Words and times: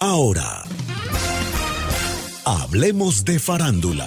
Ahora, 0.00 0.62
hablemos 2.44 3.24
de 3.24 3.40
farándula. 3.40 4.06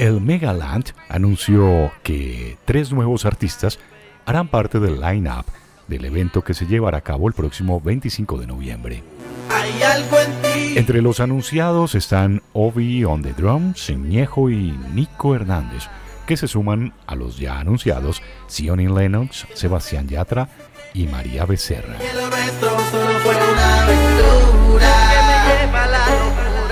El 0.00 0.20
Megaland 0.20 0.86
anunció 1.08 1.92
que 2.02 2.58
tres 2.64 2.92
nuevos 2.92 3.24
artistas 3.26 3.78
harán 4.26 4.48
parte 4.48 4.80
del 4.80 5.00
line-up 5.00 5.44
del 5.86 6.04
evento 6.04 6.42
que 6.42 6.54
se 6.54 6.66
llevará 6.66 6.98
a 6.98 7.02
cabo 7.02 7.28
el 7.28 7.34
próximo 7.34 7.80
25 7.80 8.38
de 8.38 8.46
noviembre. 8.48 9.04
Entre 10.74 11.00
los 11.00 11.20
anunciados 11.20 11.94
están 11.94 12.42
Obi 12.54 13.04
on 13.04 13.22
the 13.22 13.34
Drums, 13.34 13.88
Ñejo 13.88 14.50
y 14.50 14.76
Nico 14.94 15.36
Hernández, 15.36 15.84
que 16.26 16.36
se 16.36 16.48
suman 16.48 16.92
a 17.06 17.14
los 17.14 17.38
ya 17.38 17.58
anunciados 17.58 18.22
Sionny 18.46 18.88
Lennox, 18.88 19.46
Sebastián 19.54 20.08
Yatra 20.08 20.48
y 20.94 21.06
María 21.06 21.44
Becerra. 21.44 21.96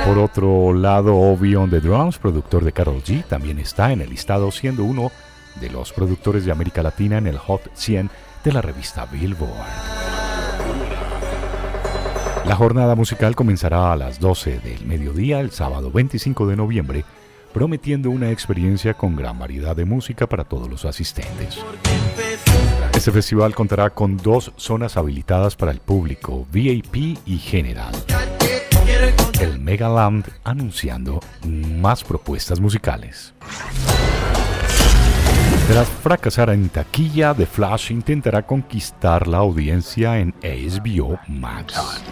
Por 0.04 0.18
otro 0.18 0.72
lado, 0.72 1.16
Obi 1.16 1.54
on 1.54 1.70
the 1.70 1.80
Drums, 1.80 2.18
productor 2.18 2.64
de 2.64 2.72
Carol 2.72 3.02
G, 3.02 3.24
también 3.24 3.58
está 3.58 3.92
en 3.92 4.00
el 4.00 4.10
listado 4.10 4.50
siendo 4.50 4.84
uno 4.84 5.12
de 5.60 5.70
los 5.70 5.92
productores 5.92 6.44
de 6.44 6.52
América 6.52 6.82
Latina 6.82 7.18
en 7.18 7.26
el 7.26 7.38
Hot 7.38 7.70
100 7.74 8.10
de 8.44 8.52
la 8.52 8.62
revista 8.62 9.06
Billboard. 9.06 9.50
La 12.46 12.56
jornada 12.56 12.94
musical 12.96 13.36
comenzará 13.36 13.92
a 13.92 13.96
las 13.96 14.18
12 14.18 14.58
del 14.60 14.84
mediodía 14.86 15.40
el 15.40 15.50
sábado 15.50 15.90
25 15.92 16.46
de 16.48 16.56
noviembre, 16.56 17.04
prometiendo 17.52 18.10
una 18.10 18.30
experiencia 18.30 18.94
con 18.94 19.16
gran 19.16 19.38
variedad 19.38 19.74
de 19.76 19.84
música 19.84 20.28
para 20.28 20.44
todos 20.44 20.68
los 20.68 20.84
asistentes. 20.84 21.58
Este 22.94 23.12
festival 23.12 23.54
contará 23.54 23.90
con 23.90 24.16
dos 24.16 24.52
zonas 24.56 24.96
habilitadas 24.96 25.56
para 25.56 25.72
el 25.72 25.80
público, 25.80 26.46
VIP 26.52 27.18
y 27.24 27.38
General. 27.38 27.94
El 29.40 29.58
Megaland 29.58 30.26
anunciando 30.44 31.20
más 31.46 32.04
propuestas 32.04 32.60
musicales. 32.60 33.32
Tras 35.70 35.88
fracasar 35.88 36.50
en 36.50 36.68
taquilla, 36.68 37.32
The 37.32 37.46
Flash 37.46 37.92
intentará 37.92 38.44
conquistar 38.44 39.28
la 39.28 39.38
audiencia 39.38 40.18
en 40.18 40.34
HBO 40.42 41.20
Max. 41.28 42.02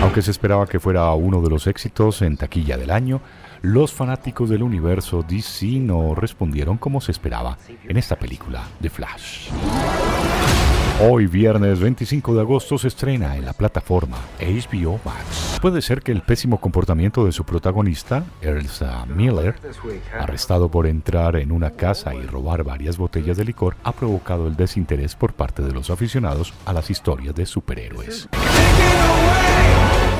Aunque 0.00 0.22
se 0.22 0.30
esperaba 0.30 0.64
que 0.64 0.78
fuera 0.78 1.12
uno 1.14 1.42
de 1.42 1.50
los 1.50 1.66
éxitos 1.66 2.22
en 2.22 2.36
taquilla 2.36 2.76
del 2.76 2.92
año, 2.92 3.20
los 3.62 3.92
fanáticos 3.92 4.48
del 4.48 4.62
universo 4.62 5.24
DC 5.28 5.66
no 5.80 6.14
respondieron 6.14 6.78
como 6.78 7.00
se 7.00 7.10
esperaba 7.10 7.58
en 7.82 7.96
esta 7.96 8.14
película, 8.14 8.62
The 8.80 8.90
Flash. 8.90 9.48
Hoy, 11.00 11.26
viernes 11.26 11.80
25 11.80 12.32
de 12.32 12.40
agosto, 12.42 12.78
se 12.78 12.86
estrena 12.86 13.36
en 13.36 13.44
la 13.44 13.54
plataforma 13.54 14.18
HBO 14.38 15.00
Max. 15.04 15.47
Puede 15.60 15.82
ser 15.82 16.02
que 16.02 16.12
el 16.12 16.22
pésimo 16.22 16.60
comportamiento 16.60 17.24
de 17.24 17.32
su 17.32 17.44
protagonista, 17.44 18.24
Elsa 18.40 19.04
Miller, 19.06 19.56
arrestado 20.16 20.70
por 20.70 20.86
entrar 20.86 21.34
en 21.34 21.50
una 21.50 21.72
casa 21.72 22.14
y 22.14 22.22
robar 22.22 22.62
varias 22.62 22.96
botellas 22.96 23.36
de 23.36 23.44
licor, 23.44 23.74
ha 23.82 23.90
provocado 23.90 24.46
el 24.46 24.54
desinterés 24.54 25.16
por 25.16 25.32
parte 25.32 25.62
de 25.62 25.72
los 25.72 25.90
aficionados 25.90 26.54
a 26.64 26.72
las 26.72 26.90
historias 26.90 27.34
de 27.34 27.44
superhéroes. 27.44 28.28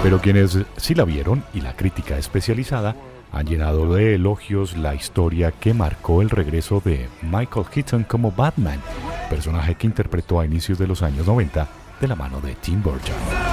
Pero 0.03 0.21
quienes 0.21 0.59
sí 0.77 0.95
la 0.97 1.05
vieron 1.05 1.45
y 1.55 1.61
la 1.61 1.77
crítica 1.77 2.19
especializada 2.19 2.97
han 3.31 3.47
llenado 3.47 3.95
de 3.95 4.17
elogios 4.17 4.77
la 4.77 4.97
historia 4.97 5.53
que 5.53 5.73
marcó 5.73 6.21
el 6.21 6.31
regreso 6.31 6.83
de 6.85 7.09
Michael 7.23 7.67
Keaton 7.67 8.05
como 8.05 8.33
Batman, 8.33 8.81
personaje 9.31 9.77
que 9.77 9.87
interpretó 9.87 10.41
a 10.41 10.47
inicios 10.47 10.79
de 10.79 10.89
los 10.89 11.03
años 11.03 11.27
90 11.27 11.69
de 12.01 12.09
la 12.09 12.17
mano 12.17 12.41
de 12.41 12.55
Tim 12.57 12.83
Burton. 12.83 13.48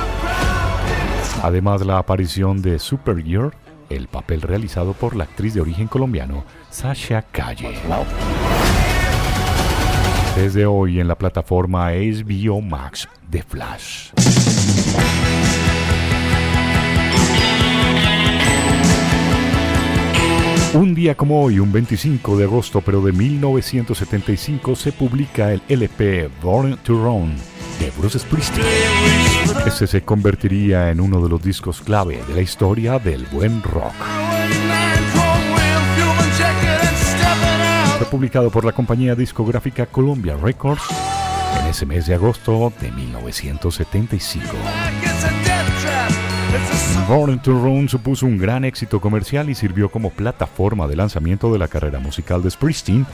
Además, 1.44 1.86
la 1.86 1.98
aparición 1.98 2.62
de 2.62 2.80
Supergirl, 2.80 3.54
el 3.90 4.08
papel 4.08 4.42
realizado 4.42 4.94
por 4.94 5.16
la 5.16 5.26
actriz 5.26 5.54
de 5.54 5.62
origen 5.62 5.88
colombiano 5.88 6.44
Sasha 6.70 7.22
Calle. 7.22 7.76
Desde 10.36 10.66
hoy 10.66 11.00
en 11.00 11.08
la 11.08 11.16
plataforma 11.16 11.92
HBO 11.92 12.62
Max 12.62 13.08
de 13.30 13.44
Flash. 13.44 14.12
Un 20.74 20.94
día 20.94 21.16
como 21.16 21.42
hoy, 21.42 21.60
un 21.60 21.72
25 21.72 22.36
de 22.38 22.44
agosto, 22.44 22.82
pero 22.82 23.00
de 23.00 23.14
1975, 23.14 24.76
se 24.76 24.92
publica 24.92 25.54
el 25.54 25.62
LP 25.70 26.30
Born 26.42 26.78
to 26.84 26.94
Run 26.94 27.55
de. 27.92 29.68
Este 29.68 29.88
se 29.88 30.02
convertiría 30.04 30.92
en 30.92 31.00
uno 31.00 31.22
de 31.22 31.30
los 31.30 31.42
discos 31.42 31.82
clave 31.82 32.24
de 32.28 32.34
la 32.34 32.42
historia 32.42 33.00
del 33.00 33.26
buen 33.28 33.62
rock. 33.62 33.94
Fue 37.98 38.08
publicado 38.08 38.50
por 38.50 38.66
la 38.66 38.72
compañía 38.72 39.16
discográfica 39.16 39.86
Columbia 39.86 40.36
Records 40.36 40.84
en 41.62 41.68
ese 41.68 41.86
mes 41.86 42.08
de 42.08 42.16
agosto 42.16 42.74
de 42.82 42.92
1975. 42.92 44.46
Born 47.08 47.40
to 47.42 47.52
Run 47.52 47.88
supuso 47.88 48.26
un 48.26 48.38
gran 48.38 48.66
éxito 48.66 49.00
comercial 49.00 49.50
y 49.50 49.56
sirvió 49.56 49.90
como 49.90 50.10
plataforma 50.10 50.88
de 50.88 50.96
lanzamiento 50.96 51.52
de 51.54 51.60
la 51.60 51.68
carrera 51.68 52.00
musical 52.00 52.42
de 52.42 52.50
Springsteen, 52.50 53.06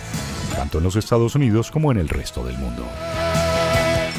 tanto 0.56 0.78
en 0.78 0.84
los 0.86 0.96
Estados 0.96 1.36
Unidos 1.36 1.72
como 1.72 1.92
en 1.92 1.98
el 1.98 2.08
resto 2.08 2.44
del 2.46 2.58
mundo. 2.58 2.86